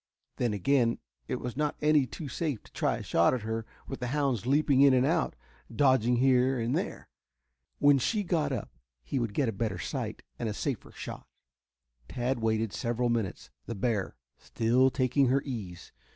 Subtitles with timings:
[0.37, 0.97] Then, again,
[1.27, 4.47] it was not any too safe to try a shot at her with the hounds
[4.47, 5.35] leaping in and out,
[5.71, 7.07] dodging here and there.
[7.77, 8.71] When she got up
[9.03, 11.27] he would get a better sight and a safer shot.
[12.09, 15.91] Tad waited several minutes, the bear still taking her ease.